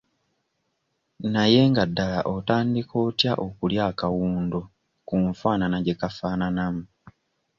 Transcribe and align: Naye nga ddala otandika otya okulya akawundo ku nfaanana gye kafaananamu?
Naye 1.33 1.61
nga 1.69 1.83
ddala 1.89 2.19
otandika 2.33 2.93
otya 3.07 3.33
okulya 3.45 3.81
akawundo 3.91 4.59
ku 5.07 5.15
nfaanana 5.29 5.77
gye 5.85 5.95
kafaananamu? 6.01 6.83